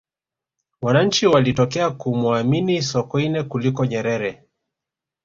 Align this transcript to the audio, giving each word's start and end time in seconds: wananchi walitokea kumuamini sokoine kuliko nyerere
wananchi 0.81 1.27
walitokea 1.27 1.89
kumuamini 1.89 2.81
sokoine 2.81 3.43
kuliko 3.43 3.85
nyerere 3.85 4.43